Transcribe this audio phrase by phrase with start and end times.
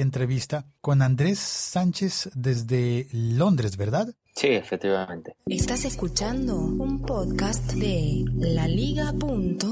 [0.00, 4.14] entrevista con Andrés Sánchez desde Londres, ¿verdad?
[4.34, 5.36] Sí, efectivamente.
[5.46, 9.70] Estás escuchando un podcast de laliga.fm.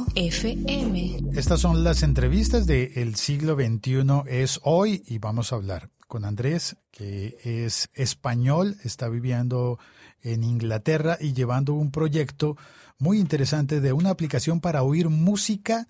[1.35, 6.25] Estas son las entrevistas de El siglo XXI es hoy y vamos a hablar con
[6.25, 9.79] Andrés, que es español, está viviendo
[10.23, 12.57] en Inglaterra y llevando un proyecto
[12.99, 15.89] muy interesante de una aplicación para oír música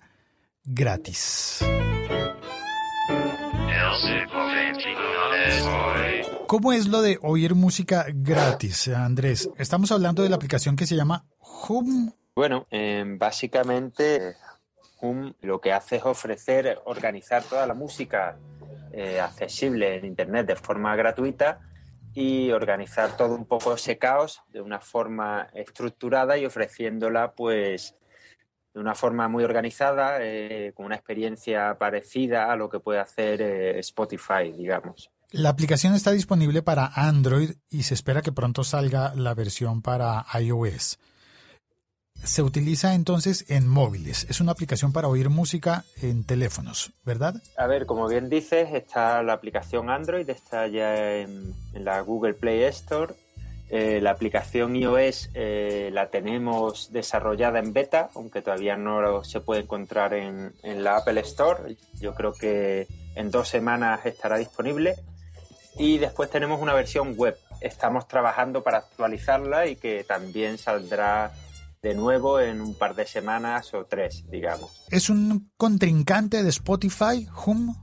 [0.63, 1.59] gratis.
[6.49, 9.51] ¿Cómo es lo de oír música gratis, Andrés?
[9.59, 11.23] Estamos hablando de la aplicación que se llama
[11.69, 12.11] Hum.
[12.33, 14.35] Bueno, eh, básicamente
[14.99, 18.35] Hum lo que hace es ofrecer, organizar toda la música
[18.91, 21.59] eh, accesible en Internet de forma gratuita
[22.15, 27.93] y organizar todo un poco ese caos de una forma estructurada y ofreciéndola pues
[28.73, 33.39] de una forma muy organizada, eh, con una experiencia parecida a lo que puede hacer
[33.77, 35.11] Spotify, digamos.
[35.31, 40.25] La aplicación está disponible para Android y se espera que pronto salga la versión para
[40.39, 40.97] iOS.
[42.15, 44.25] Se utiliza entonces en móviles.
[44.27, 47.35] Es una aplicación para oír música en teléfonos, ¿verdad?
[47.57, 52.63] A ver, como bien dices, está la aplicación Android, está ya en, la Google Play
[52.63, 53.13] Store.
[53.69, 59.61] Eh, la aplicación iOS eh, la tenemos desarrollada en beta, aunque todavía no se puede
[59.61, 61.77] encontrar en la Apple Store.
[62.01, 64.95] Yo creo que en dos semanas estará disponible.
[65.79, 67.37] Y después tenemos una versión web.
[67.61, 71.31] Estamos trabajando para actualizarla y que también saldrá
[71.81, 74.85] de nuevo en un par de semanas o tres, digamos.
[74.91, 77.73] ¿Es un contrincante de Spotify, Hum?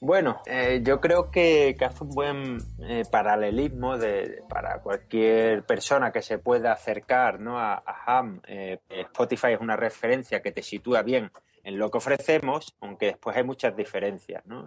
[0.00, 6.22] Bueno, eh, yo creo que, hace un buen eh, paralelismo de, para cualquier persona que
[6.22, 7.58] se pueda acercar ¿no?
[7.58, 7.82] a,
[8.20, 8.40] Hum.
[8.48, 11.30] Eh, Spotify es una referencia que te sitúa bien
[11.62, 14.44] en lo que ofrecemos, aunque después hay muchas diferencias.
[14.44, 14.66] ¿no?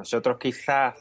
[0.00, 0.94] Nosotros quizás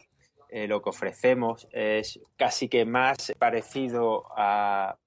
[0.49, 4.97] eh, lo que ofrecemos es casi que más parecido a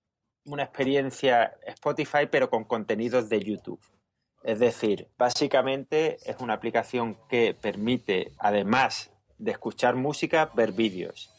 [0.47, 3.81] una experiencia Spotify, pero con contenidos de YouTube.
[4.43, 11.31] Es decir, básicamente es una aplicación que permite, además de escuchar música, ver vídeos.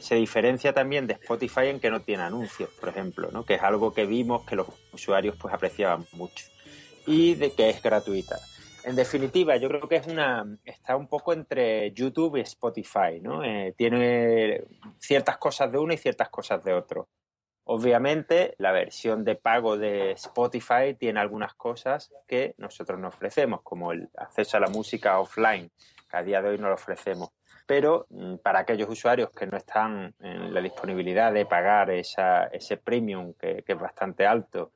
[0.00, 3.46] Se diferencia también de Spotify en que no tiene anuncios, por ejemplo, ¿no?
[3.46, 6.46] que es algo que vimos que los usuarios pues apreciaban mucho
[7.06, 8.36] y de que es gratuita.
[8.86, 13.42] En definitiva, yo creo que es una está un poco entre YouTube y Spotify, ¿no?
[13.42, 14.62] Eh, tiene
[14.96, 17.08] ciertas cosas de uno y ciertas cosas de otro.
[17.64, 23.90] Obviamente, la versión de pago de Spotify tiene algunas cosas que nosotros no ofrecemos, como
[23.90, 25.72] el acceso a la música offline,
[26.08, 27.30] que a día de hoy no lo ofrecemos.
[27.66, 32.76] Pero mm, para aquellos usuarios que no están en la disponibilidad de pagar esa, ese
[32.76, 34.70] premium, que es bastante alto,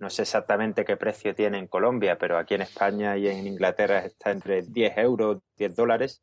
[0.00, 3.98] no sé exactamente qué precio tiene en Colombia, pero aquí en España y en Inglaterra
[3.98, 6.22] está entre 10 euros, 10 dólares,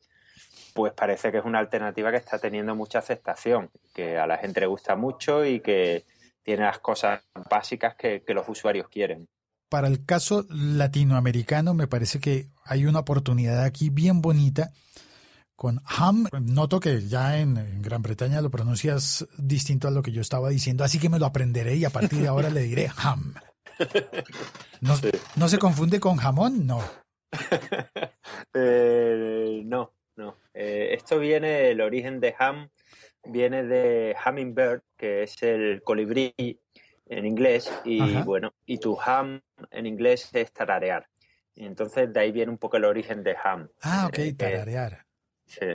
[0.74, 4.62] pues parece que es una alternativa que está teniendo mucha aceptación, que a la gente
[4.62, 6.06] le gusta mucho y que
[6.42, 9.28] tiene las cosas básicas que, los usuarios quieren.
[9.70, 14.72] Para el caso latinoamericano me parece que hay una oportunidad aquí bien bonita
[15.56, 16.28] con ham.
[16.42, 20.50] Noto que ya en, en, Gran Bretaña lo pronuncias distinto a lo que yo estaba
[20.50, 23.36] diciendo, así que me lo aprenderé y a partir de ahora le diré ham.
[25.36, 26.66] ¿No, se confunde con jamón?
[26.66, 26.82] No.
[28.54, 30.36] Eh, no, no.
[30.54, 32.70] Eh, esto viene, el origen de ham
[33.24, 36.34] viene de hummingbird, que es el colibrí
[37.06, 41.08] en inglés, y bueno, y tu ham en inglés es tararear.
[41.56, 43.70] Y entonces de ahí viene un poco el origen de ham.
[43.82, 45.06] Ah, ok, eh, tararear.
[45.46, 45.66] sí.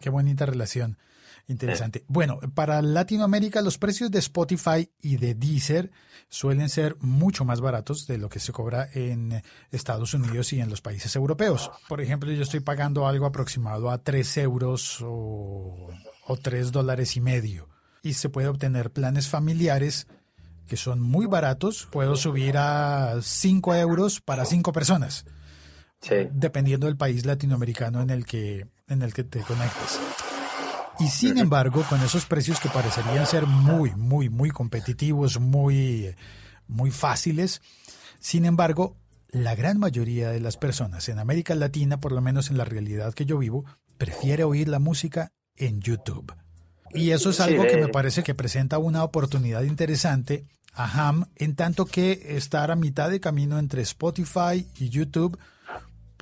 [0.00, 0.98] Qué bonita relación.
[1.48, 2.04] Interesante.
[2.08, 5.90] Bueno, para Latinoamérica los precios de Spotify y de Deezer
[6.28, 10.70] suelen ser mucho más baratos de lo que se cobra en Estados Unidos y en
[10.70, 11.70] los países europeos.
[11.88, 15.88] Por ejemplo, yo estoy pagando algo aproximado a 3 euros o,
[16.26, 17.68] o 3 dólares y medio.
[18.02, 20.06] Y se puede obtener planes familiares
[20.66, 21.88] que son muy baratos.
[21.90, 25.26] Puedo subir a 5 euros para 5 personas.
[26.32, 30.00] Dependiendo del país latinoamericano en el que, en el que te conectes.
[30.98, 36.14] Y sin embargo, con esos precios que parecerían ser muy, muy, muy competitivos, muy,
[36.68, 37.60] muy fáciles,
[38.20, 38.96] sin embargo,
[39.30, 43.14] la gran mayoría de las personas en América Latina, por lo menos en la realidad
[43.14, 43.64] que yo vivo,
[43.98, 46.32] prefiere oír la música en YouTube.
[46.94, 50.44] Y eso es algo que me parece que presenta una oportunidad interesante
[50.74, 55.38] a Ham, en tanto que estar a mitad de camino entre Spotify y YouTube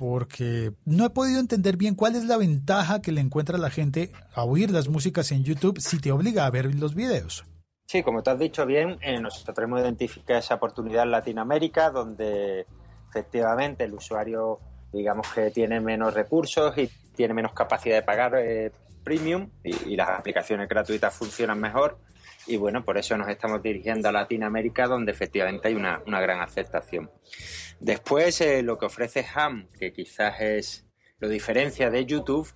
[0.01, 4.11] porque no he podido entender bien cuál es la ventaja que le encuentra la gente
[4.33, 7.45] a oír las músicas en YouTube si te obliga a ver los videos.
[7.85, 12.65] Sí, como te has dicho bien, eh, nosotros hemos identificado esa oportunidad en Latinoamérica, donde
[13.11, 14.59] efectivamente el usuario,
[14.91, 18.71] digamos que tiene menos recursos y tiene menos capacidad de pagar eh,
[19.03, 21.99] premium y, las aplicaciones gratuitas funcionan mejor.
[22.47, 27.11] Y bueno, por eso nos estamos dirigiendo a Latinoamérica, donde efectivamente hay una, gran aceptación.
[27.79, 30.85] Después, eh, lo que ofrece Ham, que quizás es
[31.19, 32.51] lo diferencia de YouTube,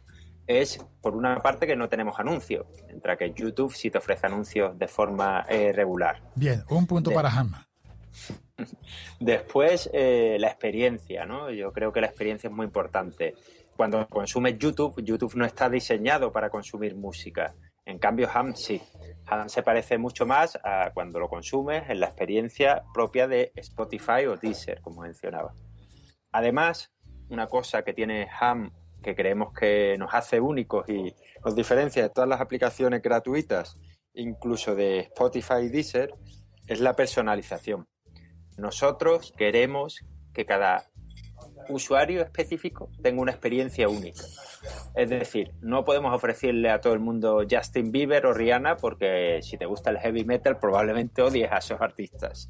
[0.47, 4.77] es por una parte que no tenemos anuncios, mientras que YouTube sí te ofrece anuncios
[4.77, 6.21] de forma eh, regular.
[6.35, 7.53] Bien, un punto para Ham.
[9.19, 11.51] Después, eh, la experiencia, ¿no?
[11.51, 13.35] Yo creo que la experiencia es muy importante.
[13.75, 17.53] Cuando consumes YouTube, YouTube no está diseñado para consumir música.
[17.85, 18.81] En cambio, Ham sí.
[19.27, 24.25] Ham se parece mucho más a cuando lo consumes en la experiencia propia de Spotify
[24.27, 25.53] o Deezer, como mencionaba.
[26.31, 26.91] Además,
[27.29, 28.71] una cosa que tiene Ham
[29.05, 33.77] que creemos que nos hace únicos y nos diferencia de todas las aplicaciones gratuitas,
[34.15, 36.11] incluso de Spotify y Deezer,
[36.65, 37.87] es la personalización.
[38.57, 40.03] Nosotros queremos
[40.33, 40.89] que cada
[41.69, 44.21] usuario específico tenga una experiencia única.
[44.95, 49.57] Es decir, no podemos ofrecerle a todo el mundo Justin Bieber o Rihanna porque si
[49.57, 52.49] te gusta el heavy metal probablemente odies a esos artistas.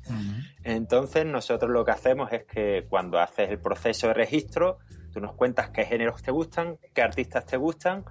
[0.64, 4.78] Entonces nosotros lo que hacemos es que cuando haces el proceso de registro,
[5.12, 8.06] tú nos cuentas qué géneros te gustan, qué artistas te gustan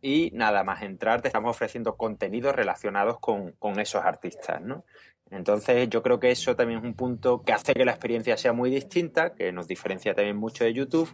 [0.00, 4.84] y nada más entrar te estamos ofreciendo contenidos relacionados con, con esos artistas, ¿no?
[5.30, 8.52] Entonces yo creo que eso también es un punto que hace que la experiencia sea
[8.52, 11.08] muy distinta, que nos diferencia también mucho de YouTube,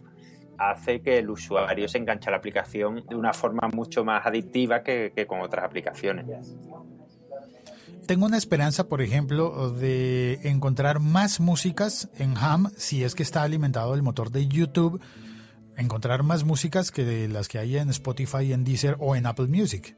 [0.57, 4.83] hace que el usuario se enganche a la aplicación de una forma mucho más adictiva
[4.83, 6.25] que, con otras aplicaciones.
[8.07, 13.41] Tengo una esperanza, por ejemplo, de encontrar más músicas en Ham si es que está
[13.41, 15.01] alimentado el motor de YouTube,
[15.75, 19.47] encontrar más músicas que de las que hay en Spotify, en Deezer o en Apple
[19.47, 19.97] Music.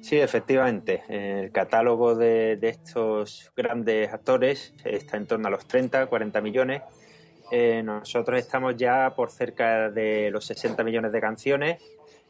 [0.00, 1.02] Sí, efectivamente.
[1.08, 6.82] El catálogo de, estos grandes actores está en torno a los 30, 40 millones.
[7.50, 11.82] Eh, nosotros estamos ya por cerca de los 60 millones de canciones.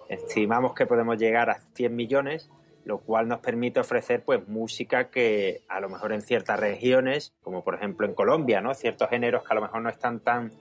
[0.08, 2.50] Estimamos que podemos llegar a 100 millones,
[2.84, 7.64] lo cual nos permite ofrecer pues música que a lo mejor en ciertas regiones, como
[7.64, 8.72] por ejemplo en Colombia, ¿no?
[8.74, 10.52] Ciertos géneros que a lo mejor no están tan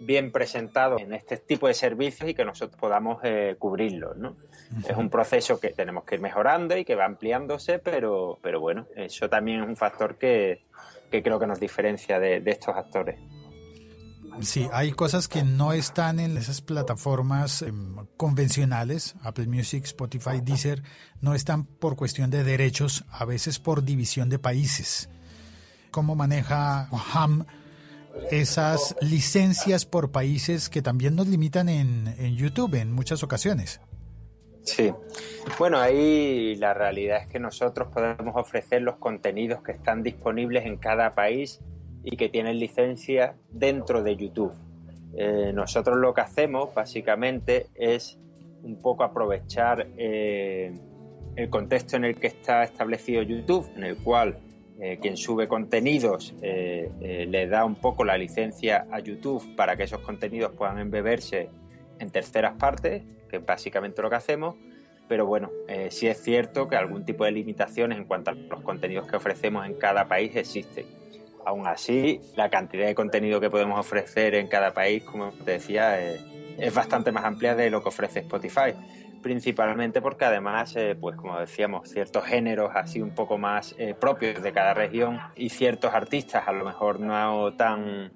[0.00, 4.36] bien presentados en este tipo de servicios y que nosotros podamos eh, cubrirlos, ¿no?
[4.88, 8.86] Es un proceso que tenemos que ir mejorando y que va ampliándose, pero, pero bueno,
[8.96, 10.64] eso también es un factor que,
[11.10, 13.20] creo que nos diferencia de, estos actores.
[14.40, 20.82] Sí, hay cosas que no están en esas plataformas em, convencionales, Apple Music, Spotify, Deezer,
[21.20, 25.08] no están por cuestión de derechos, a veces por división de países.
[25.92, 27.46] ¿Cómo maneja Ham
[28.30, 33.80] esas licencias por países que también nos limitan en, en YouTube en muchas ocasiones?
[34.62, 34.92] Sí,
[35.58, 40.78] bueno, ahí la realidad es que nosotros podemos ofrecer los contenidos que están disponibles en
[40.78, 41.60] cada país
[42.02, 44.54] y que tienen licencia dentro de YouTube.
[45.16, 48.18] Eh, nosotros lo que hacemos básicamente es
[48.62, 50.74] un poco aprovechar eh,
[51.36, 54.38] el contexto en el que está establecido YouTube, en el cual
[54.80, 60.00] eh, quien sube contenidos le da un poco la licencia a YouTube para que esos
[60.00, 61.48] contenidos puedan embeberse
[61.98, 64.56] en terceras partes, que es básicamente lo que hacemos,
[65.08, 68.62] pero bueno, eh, sí es cierto que algún tipo de limitaciones en cuanto a los
[68.62, 70.86] contenidos que ofrecemos en cada país existen.
[71.44, 76.00] Aún así, la cantidad de contenido que podemos ofrecer en cada país, como te decía,
[76.00, 76.20] eh,
[76.56, 78.72] es bastante más amplia de lo que ofrece Spotify.
[79.24, 84.52] Principalmente porque además, eh, pues como decíamos, ciertos géneros así un poco más propios de
[84.52, 88.12] cada región y ciertos artistas a lo mejor no tan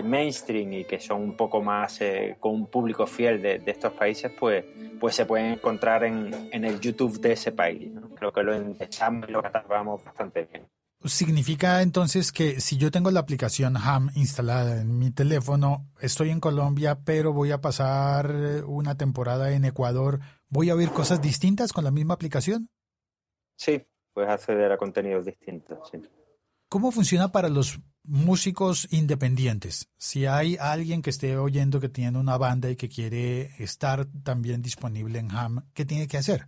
[0.00, 4.32] mainstream y que son un poco más eh, con un público fiel de, estos países,
[4.38, 4.64] pues,
[4.98, 7.90] pues se pueden encontrar en, el YouTube de ese país.
[8.14, 10.66] Creo que lo echamos y lo catalogamos bastante bien.
[11.04, 16.40] Significa entonces que si yo tengo la aplicación HAM instalada en mi teléfono, estoy en
[16.40, 18.34] Colombia, pero voy a pasar
[18.66, 22.68] una temporada en Ecuador, ¿voy a oír cosas distintas con la misma aplicación?
[23.56, 25.78] Sí, puedes acceder a contenidos distintos.
[25.90, 25.98] Sí.
[26.68, 29.88] ¿Cómo funciona para los músicos independientes.
[29.96, 34.62] Si hay alguien que esté oyendo que tiene una banda y que quiere estar también
[34.62, 36.46] disponible en Ham, ¿qué tiene que hacer?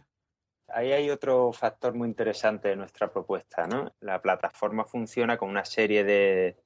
[0.76, 3.94] Ahí hay otro factor muy interesante de nuestra propuesta, ¿no?
[4.00, 6.56] La plataforma funciona con una serie de,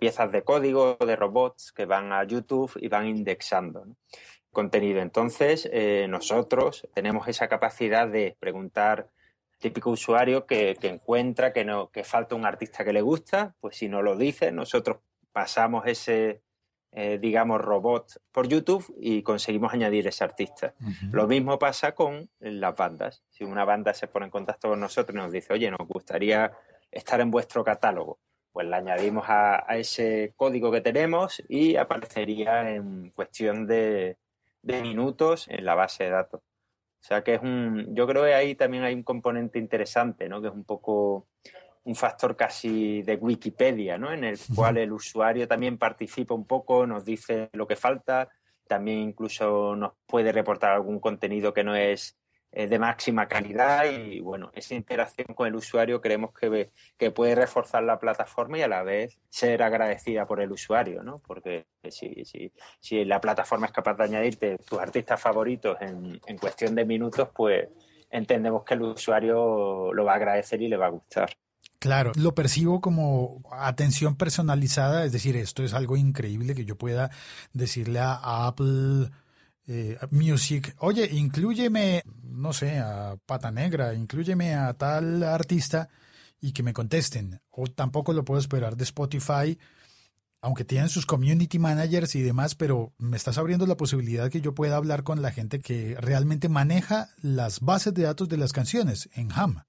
[0.00, 3.86] piezas de código, de robots que van a YouTube y van indexando
[4.50, 5.00] contenido.
[5.00, 9.10] Entonces, eh, nosotros tenemos esa capacidad de preguntar
[9.58, 13.88] típico usuario que, encuentra que, no, que falta un artista que le gusta, pues si
[13.88, 14.98] no lo dice, nosotros
[15.30, 16.42] pasamos ese,
[16.98, 20.72] eh, digamos, robot por YouTube y conseguimos añadir ese artista.
[21.12, 23.22] Lo mismo pasa con las bandas.
[23.28, 26.50] Si una banda se pone en contacto con nosotros y nos dice, oye, nos gustaría
[26.90, 28.18] estar en vuestro catálogo,
[28.50, 34.16] pues le añadimos a, ese código que tenemos y aparecería en cuestión de,
[34.62, 36.40] de minutos en la base de datos.
[36.40, 40.40] O sea que es un, yo creo que ahí también hay un componente interesante, ¿no?
[40.40, 41.26] Que es un poco
[41.86, 44.12] un factor casi de Wikipedia, ¿no?
[44.12, 48.28] En el cual el usuario también participa un poco, nos dice lo que falta,
[48.66, 52.18] también incluso nos puede reportar algún contenido que no es
[52.50, 57.36] eh, de máxima calidad y bueno, esa interacción con el usuario creemos que, que puede
[57.36, 61.20] reforzar la plataforma y a la vez ser agradecida por el usuario, ¿no?
[61.24, 66.38] Porque si, si, si la plataforma es capaz de añadirte tus artistas favoritos en, en
[66.38, 67.68] cuestión de minutos, pues
[68.10, 71.30] entendemos que el usuario lo va a agradecer y le va a gustar.
[71.78, 77.10] Claro, lo percibo como atención personalizada, es decir, esto es algo increíble que yo pueda
[77.52, 79.10] decirle a Apple
[79.68, 85.88] eh, Music, oye, inclúyeme, no sé, a Pata Negra, inclúyeme a tal artista
[86.40, 87.40] y que me contesten.
[87.50, 89.58] O tampoco lo puedo esperar de Spotify,
[90.40, 94.54] aunque tienen sus community managers y demás, pero me estás abriendo la posibilidad que yo
[94.54, 99.08] pueda hablar con la gente que realmente maneja las bases de datos de las canciones
[99.14, 99.64] en HAM.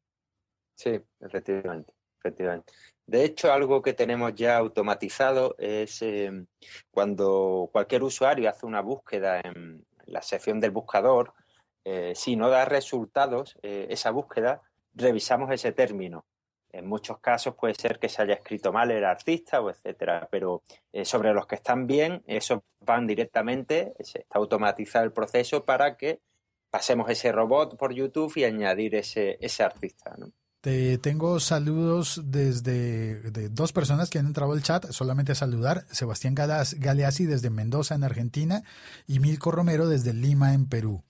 [0.76, 2.74] Sí, efectivamente, efectivamente.
[3.08, 6.30] De hecho, algo que tenemos ya automatizado es eh,
[6.92, 11.34] cuando cualquier usuario hace una búsqueda en la sección del buscador,
[11.86, 14.62] eh, si no da resultados eh, esa búsqueda,
[14.94, 16.26] revisamos ese término.
[16.70, 20.64] En muchos casos puede ser que se haya escrito mal el artista o etcétera, pero
[21.06, 26.20] sobre los que están bien, esos van directamente, se está automatizado el proceso para que
[26.70, 30.14] pasemos ese robot por YouTube y añadir ese, ese artista.
[30.18, 30.34] ¿no?
[31.02, 35.86] Tengo saludos desde de dos personas que han entrado al chat, solamente a saludar.
[35.92, 38.64] Sebastián Galeazzi desde Mendoza, en Argentina,
[39.08, 41.04] y Milko Romero desde Lima, en Perú.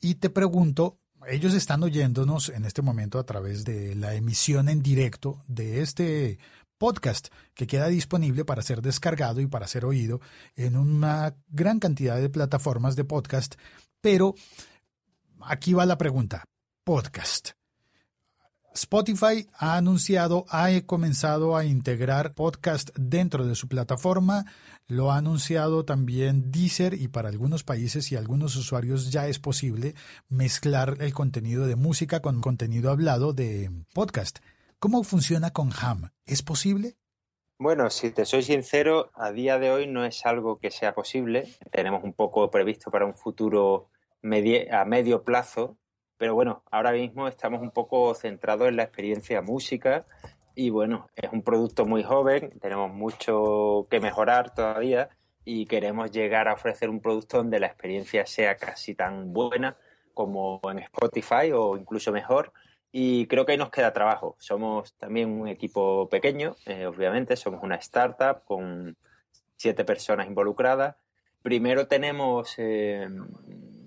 [0.00, 4.82] Y te pregunto, ellos están oyéndonos en este momento a través de la emisión en
[4.82, 6.38] directo de este
[6.78, 10.20] podcast que queda disponible para ser descargado y para ser oído
[10.54, 13.54] en una gran cantidad de plataformas de podcast,
[14.00, 14.34] pero
[15.40, 16.44] aquí va la pregunta,
[16.84, 17.52] podcast.
[18.74, 24.46] Spotify ha anunciado, ha comenzado a integrar podcast dentro de su plataforma.
[24.88, 29.94] Lo ha anunciado también Deezer y para algunos países y algunos usuarios ya es posible
[30.28, 34.40] mezclar el contenido de música con contenido hablado de podcast.
[34.80, 36.10] ¿Cómo funciona con Ham?
[36.26, 36.96] ¿Es posible?
[37.60, 41.48] Bueno, si te soy sincero, a día de hoy no es algo que sea posible.
[41.70, 43.88] Tenemos un poco previsto para un futuro
[44.24, 45.78] a medio plazo
[46.16, 50.06] pero bueno, ahora mismo estamos un poco centrados en la experiencia música
[50.54, 55.08] y bueno, es un producto muy joven, tenemos mucho que mejorar todavía
[55.44, 59.76] y queremos llegar a ofrecer un producto donde la experiencia sea casi tan buena
[60.14, 62.52] como en Spotify o incluso mejor.
[62.92, 64.36] Y creo que ahí nos queda trabajo.
[64.38, 68.96] Somos también un equipo pequeño, eh, obviamente, somos una startup con
[69.56, 70.96] siete personas involucradas.
[71.42, 73.08] Primero tenemos eh,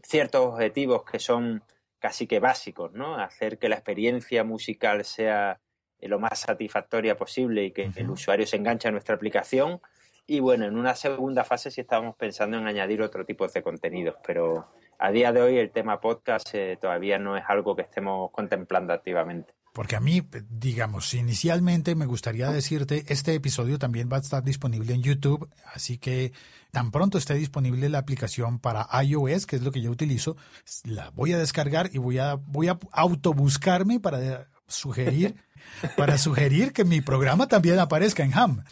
[0.04, 1.64] ciertos objetivos que son
[2.00, 3.16] casi que básicos, ¿no?
[3.16, 5.60] Hacer que la experiencia musical sea
[6.00, 9.82] eh, lo más satisfactoria posible y que el usuario se enganche a nuestra aplicación.
[10.26, 14.16] Y bueno, en una segunda fase sí estábamos pensando en añadir otro tipo de contenidos,
[14.26, 14.68] pero
[15.00, 18.94] a día de hoy el tema podcast eh, todavía no es algo que estemos contemplando
[18.94, 19.54] activamente.
[19.78, 24.92] Porque a mí, digamos, inicialmente me gustaría decirte, este episodio también va a estar disponible
[24.96, 26.34] en YouTube, así que
[26.72, 30.36] tan pronto esté disponible la aplicación para iOS, que es lo que yo utilizo,
[30.84, 35.36] la voy a descargar y voy a, voy a autobuscarme para sugerir,
[35.96, 38.64] para sugerir que mi programa también aparezca en Ham.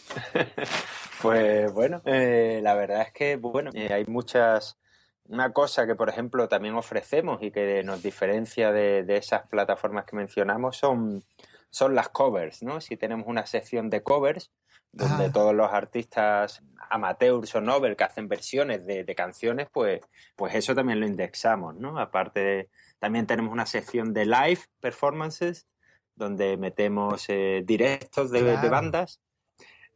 [1.22, 4.80] Pues bueno, eh, la verdad es que bueno, eh, hay muchas
[5.28, 10.16] una cosa que, por ejemplo, también ofrecemos y que nos diferencia de, esas plataformas que
[10.16, 11.24] mencionamos son,
[11.70, 12.82] son las covers, ¿no?
[12.82, 14.52] Si tenemos una sección de covers,
[14.92, 15.32] donde ah.
[15.32, 20.02] todos los artistas amateurs o novel que hacen versiones de, canciones, pues,
[20.36, 22.00] pues eso también lo indexamos, ¿no?
[22.00, 25.68] Aparte, también tenemos una sección de live performances,
[26.16, 29.20] donde metemos eh, directos de, de bandas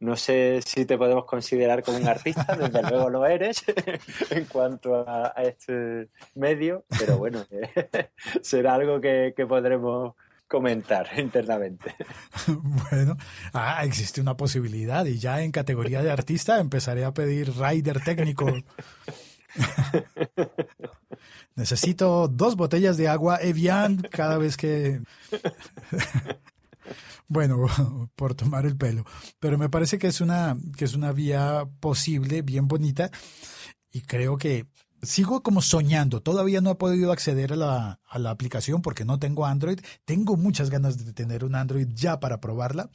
[0.00, 3.62] no sé si te podemos considerar como un artista, desde luego lo eres
[4.30, 7.44] en cuanto a, este medio, pero bueno,
[8.42, 10.14] será algo que, podremos
[10.48, 11.94] comentar internamente.
[12.46, 13.16] Bueno,
[13.52, 18.46] ah, existe una posibilidad y ya en categoría de artista empezaré a pedir rider técnico.
[21.54, 25.00] Necesito dos botellas de agua Evian cada vez que
[27.30, 27.66] bueno,
[28.16, 29.04] por tomar el pelo.
[29.38, 33.10] Pero me parece que es una, que es una vía posible, bien bonita.
[33.90, 34.66] Y creo que
[35.00, 36.20] sigo como soñando.
[36.20, 39.80] Todavía no he podido acceder a la, a la aplicación porque no tengo Android.
[40.04, 42.90] Tengo muchas ganas de tener un Android ya para probarla.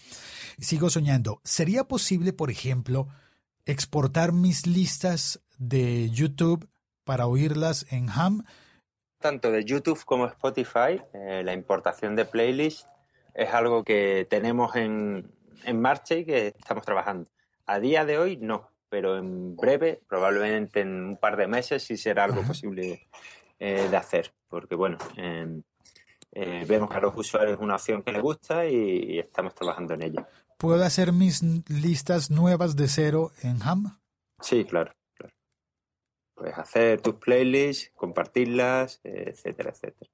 [0.59, 1.41] Sigo soñando.
[1.43, 3.07] ¿Sería posible, por ejemplo,
[3.65, 6.69] exportar mis listas de YouTube
[7.03, 8.43] para oírlas en Ham.
[9.19, 12.87] Tanto de YouTube como Spotify, eh, la importación de playlists
[13.35, 15.31] es algo que tenemos en,
[15.65, 17.29] en marcha y que estamos trabajando.
[17.65, 21.97] A día de hoy no, pero en breve, probablemente en un par de meses, sí
[21.97, 23.09] será algo posible
[23.59, 25.61] eh, de hacer, porque bueno, em,
[26.31, 29.93] eh, vemos que a los usuarios es una opción que les gusta y, estamos trabajando
[29.95, 30.27] en ella.
[30.57, 33.99] ¿Puedo hacer mis listas nuevas de cero en Ham?
[34.39, 34.93] Sí, claro.
[35.15, 35.33] claro.
[36.33, 40.09] Puedes hacer tus playlists, compartirlas, etcétera, etcétera.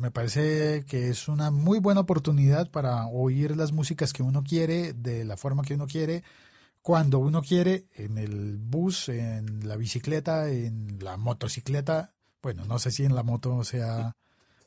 [0.00, 4.92] Me parece que es una muy buena oportunidad para oír las músicas que uno quiere,
[4.92, 6.22] de la forma que uno quiere,
[6.82, 12.14] cuando uno quiere, en el bus, en la bicicleta, en la motocicleta.
[12.40, 14.14] Bueno, no sé si en la moto sea,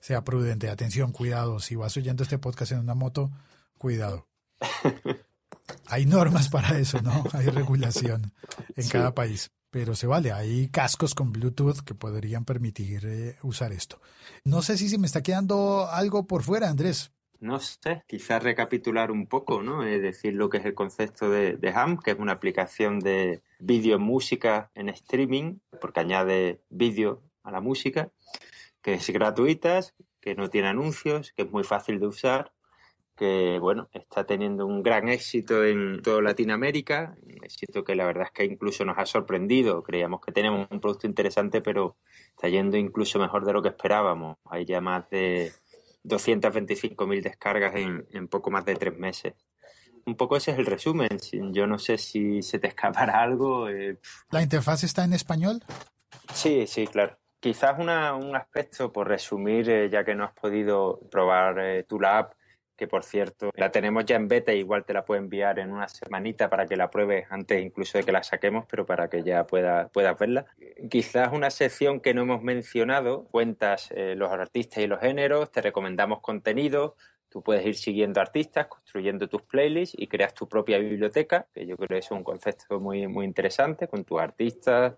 [0.02, 0.70] sea prudente.
[0.70, 1.62] Atención, cuidado.
[1.62, 3.32] Si vas oyendo este podcast en una moto,
[3.78, 4.28] cuidado.
[5.88, 7.24] Hay normas para eso, ¿no?
[7.32, 8.34] Hay regulación
[8.76, 10.32] en cada país pero se vale.
[10.32, 14.00] Hay cascos con Bluetooth que podrían permitir eh, usar esto.
[14.44, 17.12] No sé si se me está quedando algo por fuera, Andrés.
[17.40, 19.84] No sé, quizás recapitular un poco, ¿no?
[19.84, 23.42] Es decir, lo que es el concepto de, de HAM, que es una aplicación de
[23.58, 28.12] vídeo música en streaming, porque añade vídeo a la música,
[28.84, 29.80] que es gratuita,
[30.20, 32.52] que no tiene anuncios, que es muy fácil de usar
[33.16, 38.24] que bueno, está teniendo un gran éxito en toda Latinoamérica, un éxito que la verdad
[38.26, 39.84] es que incluso nos ha sorprendido.
[39.84, 41.98] Creíamos que tenemos un producto interesante, pero
[42.30, 44.38] está yendo incluso mejor de lo que esperábamos.
[44.46, 45.52] Hay ya más de
[46.04, 49.34] 225.000 descargas en, poco más de tres meses.
[50.06, 51.10] Un poco ese es el resumen.
[51.52, 53.70] Yo no sé si se te escapará algo.
[53.70, 54.00] Eh,
[54.32, 55.64] ¿La interfaz está en español?
[56.34, 57.18] Sí, sí, claro.
[57.40, 57.90] Quizás un
[58.36, 62.36] aspecto, por resumir, eh, ya que no has podido probar eh, tu lab,
[62.82, 65.88] que por cierto la tenemos ya en beta, igual te la puedo enviar en una
[65.88, 69.46] semanita para que la pruebes antes incluso de que la saquemos, pero para que ya
[69.46, 70.48] pueda, puedas verla.
[70.90, 75.62] Quizás una sección que no hemos mencionado, cuentas eh, los artistas y los géneros, te
[75.62, 76.96] recomendamos contenido,
[77.30, 81.78] tú puedes ir siguiendo artistas, construyendo tus playlists y creas tu propia biblioteca, que yo
[81.78, 84.96] creo que es un concepto muy, muy interesante con tus artistas,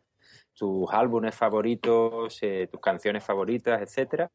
[0.54, 4.32] tus álbumes favoritos, eh, tus canciones favoritas, etcétera.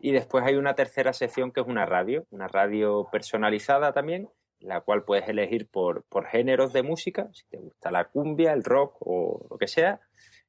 [0.00, 4.28] Y después hay una tercera sección que es una radio, una radio personalizada también,
[4.60, 8.64] la cual puedes elegir por, por géneros de música, si te gusta la cumbia, el
[8.64, 10.00] rock o lo que sea.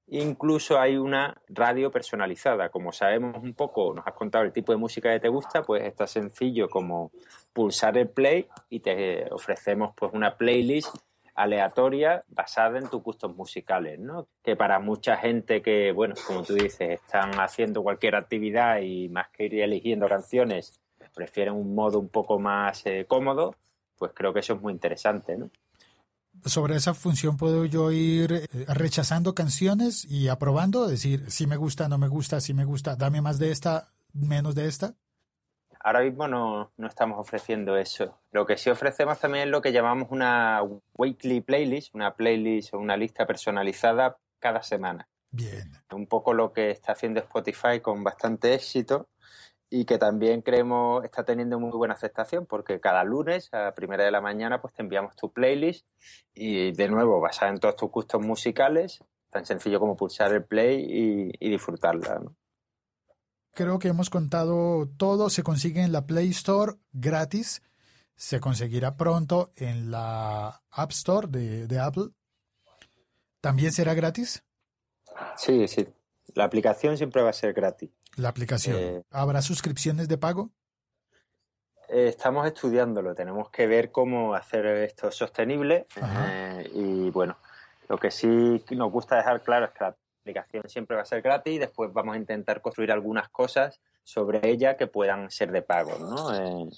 [0.10, 2.70] Incluso hay una radio personalizada.
[2.70, 5.84] Como sabemos un poco, nos has contado el tipo de música que te gusta, pues
[5.84, 7.12] está sencillo como
[7.52, 10.96] pulsar el play y te ofrecemos pues una playlist
[11.38, 14.28] aleatoria basada en tus gustos musicales, ¿no?
[14.44, 19.30] Que para mucha gente que, bueno, como tú dices, están haciendo cualquier actividad y más
[19.30, 20.80] que ir eligiendo canciones,
[21.14, 23.56] prefieren un modo un poco más eh, cómodo,
[23.98, 25.50] pues creo que eso es muy interesante, ¿no?
[26.46, 31.88] Sobre esa función puedo yo ir eh, rechazando canciones y aprobando, decir si me gusta,
[31.88, 34.96] no me gusta, si me gusta, dame más de esta, menos de esta.
[35.84, 38.20] Ahora mismo no, estamos ofreciendo eso.
[38.32, 40.62] Lo que sí ofrecemos también es lo que llamamos una
[40.96, 45.08] weekly playlist, una playlist o una lista personalizada cada semana.
[45.32, 45.72] Bien.
[45.92, 49.10] Un poco lo que está haciendo Spotify con bastante éxito
[49.70, 54.12] y que también creemos está teniendo muy buena aceptación porque cada lunes a primera de
[54.12, 55.86] la mañana pues te enviamos tu playlist
[56.34, 60.86] y de nuevo basada en todos tus gustos musicales, tan sencillo como pulsar el play
[60.88, 62.20] y, y disfrutarla.
[62.20, 62.36] ¿no?
[63.58, 65.32] Creo que hemos contado todo.
[65.32, 67.64] Se consigue en la Play Store gratis.
[68.16, 72.10] Se conseguirá pronto en la App Store de, Apple.
[73.42, 74.44] ¿También será gratis?
[75.38, 75.88] Sí, sí.
[76.36, 77.90] La aplicación siempre va a ser gratis.
[78.16, 78.78] La aplicación.
[78.78, 80.52] Eh, ¿Habrá suscripciones de pago?
[81.90, 83.16] Eh, estamos estudiándolo.
[83.16, 85.88] Tenemos que ver cómo hacer esto sostenible.
[85.96, 87.40] Eh, y bueno,
[87.90, 89.98] lo que sí nos gusta dejar claro es que la
[90.32, 94.50] aplicación siempre va a ser gratis y después vamos a intentar construir algunas cosas sobre
[94.50, 96.36] ella que puedan ser de pago, ¿no?
[96.36, 96.70] Eh,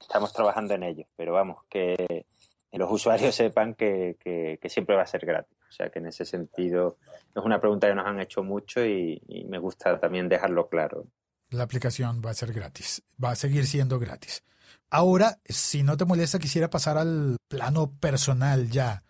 [0.00, 2.26] estamos trabajando en ello, pero vamos, que
[2.72, 5.56] los usuarios sepan que, siempre va a ser gratis.
[5.68, 6.98] O sea que en ese sentido
[7.34, 11.06] es una pregunta que nos han hecho mucho y, y me gusta también dejarlo claro.
[11.50, 14.42] La aplicación va a ser gratis, va a seguir siendo gratis.
[14.90, 19.04] Ahora, si no te molesta, quisiera pasar al plano personal ya.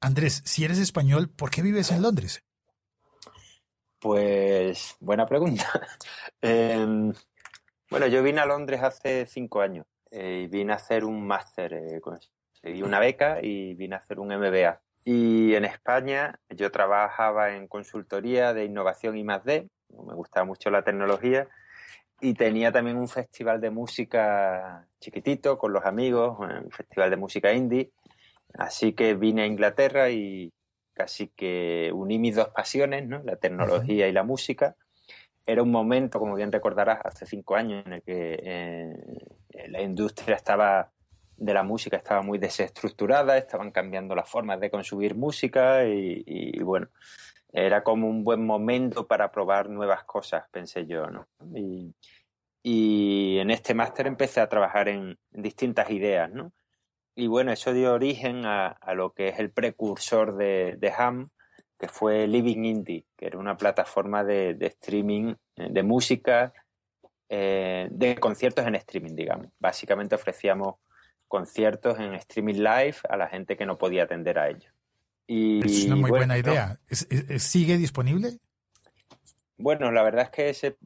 [0.00, 2.42] Andrés, si eres español, ¿por qué vives en Londres?
[4.00, 5.64] Pues buena pregunta.
[6.40, 7.12] Em,
[7.90, 11.72] bueno, yo vine a Londres hace cinco años eh, y vine a hacer un máster,
[11.74, 14.80] eh, una beca y vine a hacer un MBA.
[15.04, 20.70] Y en España yo trabajaba en consultoría de innovación y más D, me gustaba mucho
[20.70, 21.48] la tecnología
[22.20, 27.52] y tenía también un festival de música chiquitito con los amigos, un festival de música
[27.52, 27.90] indie.
[28.54, 30.52] Así que vine a Inglaterra y
[30.98, 33.22] casi que uní mis dos pasiones, ¿no?
[33.22, 34.76] La tecnología y la música.
[35.46, 40.36] Era un momento, como bien recordarás, hace cinco años en el que eh, la industria
[40.36, 40.90] estaba
[41.38, 46.88] de la música estaba muy desestructurada, estaban cambiando las formas de consumir música y, bueno,
[47.52, 51.28] era como un buen momento para probar nuevas cosas, pensé yo, ¿no?
[51.54, 51.94] Y,
[53.38, 56.52] en este máster empecé a trabajar en, distintas ideas, ¿no?
[57.18, 61.28] Y bueno, eso dio origen a, lo que es el precursor de, de, Ham,
[61.76, 66.52] que fue Living Indie, que era una plataforma de, streaming eh, de música,
[67.28, 69.48] eh, de conciertos en streaming, digamos.
[69.58, 70.76] Básicamente ofrecíamos
[71.26, 74.72] conciertos en streaming live a la gente que no podía atender a ellos.
[75.26, 76.78] Y, es una muy buena idea.
[76.88, 78.38] ¿Sigue disponible?
[79.58, 80.76] Bueno, la verdad es que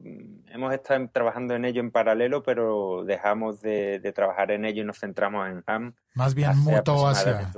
[0.47, 4.99] hemos estado trabajando en ello en paralelo, pero dejamos de, trabajar en ello y nos
[4.99, 5.93] centramos en HAM.
[6.15, 7.51] Más bien mutuo hacia,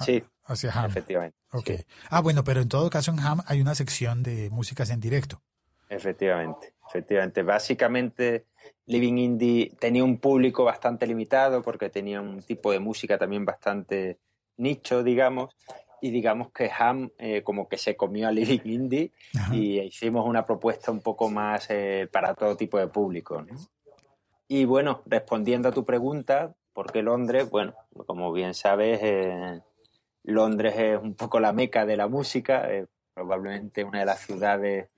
[0.00, 0.86] sí, hacia HAM.
[0.86, 1.36] Efectivamente.
[1.52, 1.84] Okay.
[2.08, 5.42] Ah, bueno, pero en todo caso en HAM hay una sección de músicas en directo.
[5.90, 7.42] Efectivamente, efectivamente.
[7.42, 8.46] Básicamente
[8.86, 14.18] Living Indie tenía un público bastante limitado porque tenía un tipo de música también bastante
[14.56, 15.54] nicho, digamos,
[16.00, 19.12] y digamos que Ham eh, como que se comió a Living Indie
[19.52, 23.44] y hicimos una propuesta un poco más eh, para todo tipo de público.
[24.46, 27.50] Y bueno, respondiendo a tu pregunta, ¿por qué Londres?
[27.50, 27.74] Bueno,
[28.06, 29.60] como bien sabes, eh,
[30.24, 32.68] Londres es un poco la meca de la música,
[33.14, 34.88] probablemente una de las ciudades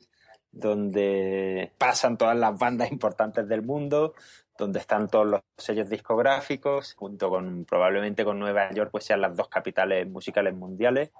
[0.53, 4.15] donde pasan todas las bandas importantes del mundo,
[4.59, 9.37] donde están todos los sellos discográficos, junto con probablemente con Nueva York, pues sean las
[9.37, 11.11] dos capitales musicales mundiales.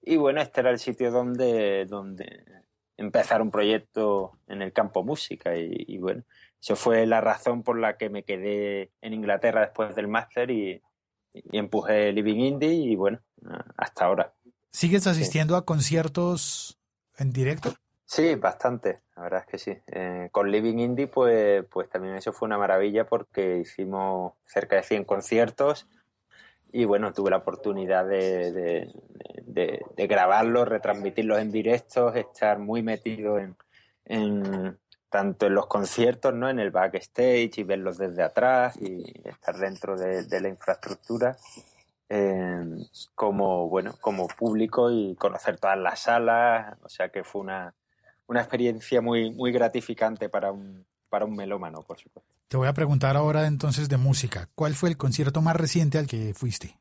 [0.00, 2.44] Y bueno, este era el sitio donde, donde
[2.96, 5.56] empezar un proyecto en el campo música.
[5.56, 6.24] Y, bueno,
[6.60, 10.82] eso fue la razón por la que me quedé en Inglaterra después del máster y,
[11.32, 13.20] y empujé Living Indie y bueno,
[13.76, 14.34] hasta ahora.
[14.70, 16.78] ¿Sigues asistiendo a conciertos
[17.16, 17.74] en directo?
[18.10, 19.78] Sí, bastante, la verdad es que sí.
[19.86, 24.82] Eh, con Living Indie, pues, pues también eso fue una maravilla porque hicimos cerca de
[24.82, 25.86] 100 conciertos
[26.72, 28.90] y bueno, tuve la oportunidad de,
[29.44, 33.56] de, grabarlos, retransmitirlos en directos, estar muy metido en,
[34.06, 34.78] en,
[35.10, 36.48] tanto en los conciertos, ¿no?
[36.48, 41.36] En el backstage y verlos desde atrás y estar dentro de, la infraestructura.
[42.08, 42.64] Eh,
[43.14, 47.74] como bueno como público y conocer todas las salas o sea que fue una,
[48.28, 52.32] una experiencia muy, muy gratificante para un, para un melómano, por supuesto.
[52.46, 54.48] Te voy a preguntar ahora entonces de música.
[54.54, 56.78] ¿Cuál fue el concierto más reciente al que fuiste?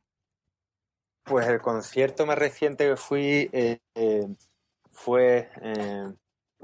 [1.24, 4.28] Pues el concierto más reciente que fui eh, eh,
[4.92, 6.14] fue eh,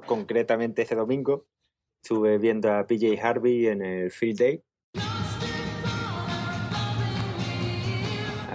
[0.06, 1.46] concretamente ese domingo.
[2.02, 4.64] Estuve viendo a PJ Harvey en el Field Day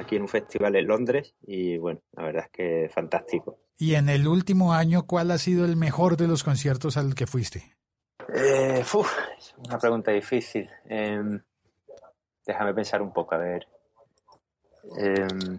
[0.09, 3.59] aquí en un festival en Londres y bueno, la verdad es que fantástico.
[3.77, 7.27] Y en el último año, ¿cuál ha sido el mejor de los conciertos al que
[7.27, 7.77] fuiste?
[8.35, 10.69] Eh, es una pregunta difícil.
[10.87, 11.41] Em,
[12.47, 13.69] déjame pensar un poco, a ver.
[14.97, 15.59] Em,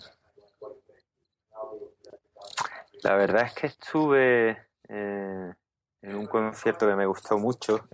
[3.04, 4.58] la verdad es que estuve
[4.90, 5.54] eh,
[6.02, 7.88] en un concierto que me gustó mucho,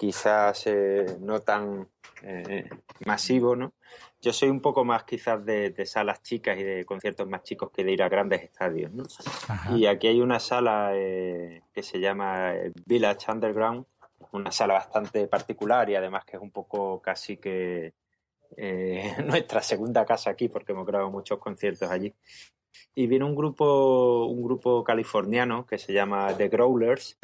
[0.00, 1.88] eh, quizás no tan
[3.04, 3.72] masivo, ¿no?
[4.20, 7.84] yo soy un poco más quizás de, salas chicas y de conciertos más chicos que
[7.84, 9.04] de ir a grandes estadios, ¿no?
[9.74, 13.86] Y aquí hay una sala eh, que se llama eh, Village Underground,
[14.32, 17.94] una sala bastante particular y además que es un poco casi que
[18.56, 22.14] eh, nuestra segunda casa aquí porque hemos grabado muchos conciertos allí.
[22.94, 27.18] Y viene un grupo, un grupo californiano que se llama The Growlers.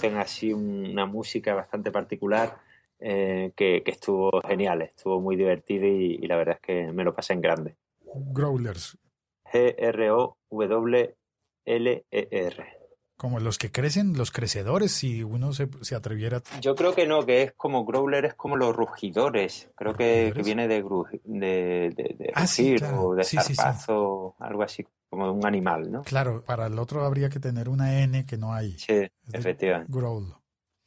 [0.00, 2.58] Hacen así una música bastante particular
[2.98, 7.34] eh, que, estuvo genial, estuvo muy divertido y, la verdad es que me lo pasé
[7.34, 7.76] en grande.
[8.32, 8.96] Growlers.
[9.52, 10.40] G-R-O-W-L-E-R.
[13.20, 16.40] Como los que crecen, los crecedores, si uno se, se, atreviera.
[16.62, 19.68] Yo creo que no, que es como growler, es como los rugidores.
[19.74, 20.82] Creo que, viene de,
[21.24, 22.46] de, de, ah,
[22.98, 26.02] o de zarpazo, algo así como de un animal, ¿no?
[26.02, 28.78] Claro, para el otro habría que tener una N que no hay.
[28.78, 29.92] Sí, efectivamente.
[29.92, 30.34] Growl.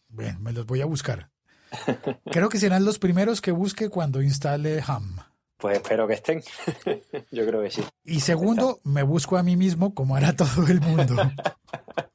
[0.08, 1.30] Bien, me los voy a buscar.
[2.32, 5.17] Creo que serán los primeros que busque cuando instale Ham.
[5.58, 6.41] Pues espero que estén.
[7.32, 7.84] Yo creo que sí.
[8.04, 11.15] Y segundo, me busco a mí mismo como hará todo el mundo.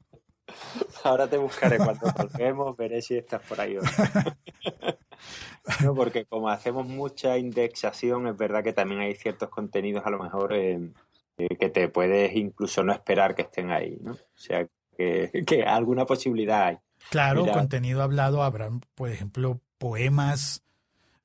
[1.03, 3.77] Ahora te buscaré cuando toquemos, veré si estás por ahí.
[5.83, 10.19] no, porque como hacemos mucha indexación, es verdad que también hay ciertos contenidos a lo
[10.19, 10.91] mejor eh,
[11.37, 14.11] que te puedes incluso no esperar que estén ahí, ¿no?
[14.11, 16.77] O sea, que, alguna posibilidad hay.
[17.09, 20.63] Claro, contenido hablado, habrá, por ejemplo, poemas,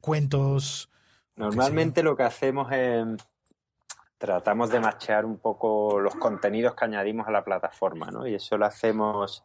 [0.00, 0.88] cuentos
[1.36, 3.04] Normalmente lo que hacemos es
[4.18, 8.26] tratamos de machear un poco los contenidos que añadimos a la plataforma, ¿no?
[8.26, 9.44] Y eso lo hacemos.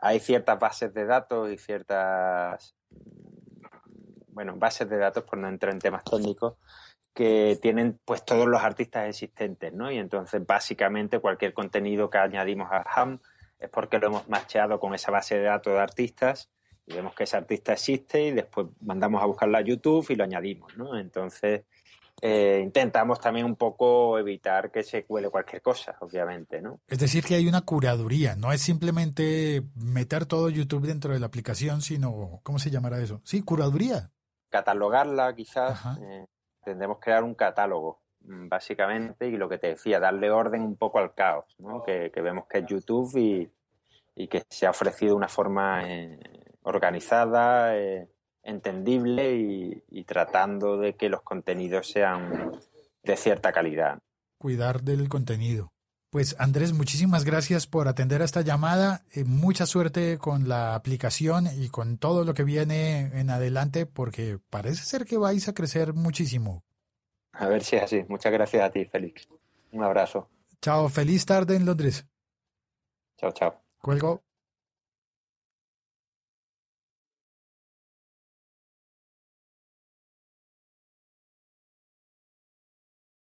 [0.00, 2.74] Hay ciertas bases de datos y ciertas,
[4.28, 6.54] bueno, bases de datos, por no entrar en temas técnicos,
[7.14, 9.90] que tienen pues todos los artistas existentes, ¿no?
[9.90, 13.20] Y entonces básicamente cualquier contenido que añadimos a HAM
[13.58, 16.50] es porque lo hemos macheado con esa base de datos de artistas
[16.86, 20.24] y vemos que ese artista existe y después mandamos a buscarlo a YouTube y lo
[20.24, 20.96] añadimos, ¿no?
[20.98, 21.64] Entonces
[22.22, 26.80] eh, intentamos también un poco evitar que se cuele cualquier cosa, obviamente, ¿no?
[26.86, 31.26] Es decir, que hay una curaduría, no es simplemente meter todo YouTube dentro de la
[31.26, 33.20] aplicación, sino, ¿cómo se llamará eso?
[33.24, 34.10] Sí, curaduría.
[34.50, 35.80] Catalogarla, quizás.
[36.02, 36.26] Eh,
[36.62, 40.76] tendremos que crear un catálogo, mm, básicamente, y lo que te decía, darle orden un
[40.76, 41.82] poco al caos, ¿no?
[41.82, 43.50] Que, vemos que es YouTube y,
[44.28, 46.18] que se ha ofrecido una forma eh,
[46.64, 47.74] organizada,
[48.42, 49.36] entendible
[49.88, 52.52] y, tratando de que los contenidos sean
[53.02, 53.98] de cierta calidad.
[54.38, 55.72] Cuidar del contenido.
[56.10, 59.04] Pues Andrés, muchísimas gracias por atender a esta llamada.
[59.12, 64.38] Eh, mucha suerte con la aplicación y con todo lo que viene en adelante, porque
[64.50, 66.64] parece ser que vais a crecer muchísimo.
[67.32, 68.04] A ver si es así.
[68.08, 69.28] Muchas gracias a ti, Félix.
[69.70, 70.28] Un abrazo.
[70.60, 72.04] Chao, feliz tarde en Londres.
[73.16, 73.62] Chao, chao.
[73.80, 74.22] Cuelgo.